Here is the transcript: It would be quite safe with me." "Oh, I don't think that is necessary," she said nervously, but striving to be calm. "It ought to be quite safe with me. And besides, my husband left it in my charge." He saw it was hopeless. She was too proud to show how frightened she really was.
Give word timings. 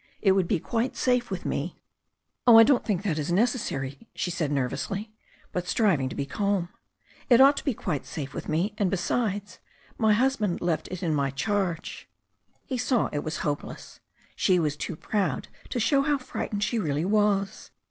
It 0.19 0.31
would 0.31 0.47
be 0.47 0.59
quite 0.59 0.97
safe 0.97 1.29
with 1.29 1.45
me." 1.45 1.79
"Oh, 2.47 2.57
I 2.57 2.63
don't 2.63 2.83
think 2.83 3.03
that 3.03 3.19
is 3.19 3.31
necessary," 3.31 4.07
she 4.15 4.31
said 4.31 4.51
nervously, 4.51 5.11
but 5.51 5.67
striving 5.67 6.09
to 6.09 6.15
be 6.15 6.25
calm. 6.25 6.69
"It 7.29 7.39
ought 7.39 7.55
to 7.57 7.63
be 7.63 7.75
quite 7.75 8.07
safe 8.07 8.33
with 8.33 8.49
me. 8.49 8.73
And 8.79 8.89
besides, 8.89 9.59
my 9.99 10.13
husband 10.13 10.59
left 10.59 10.87
it 10.87 11.03
in 11.03 11.13
my 11.13 11.29
charge." 11.29 12.09
He 12.65 12.79
saw 12.79 13.09
it 13.13 13.19
was 13.23 13.37
hopeless. 13.45 13.99
She 14.35 14.57
was 14.57 14.75
too 14.75 14.95
proud 14.95 15.49
to 15.69 15.79
show 15.79 16.01
how 16.01 16.17
frightened 16.17 16.63
she 16.63 16.79
really 16.79 17.05
was. 17.05 17.69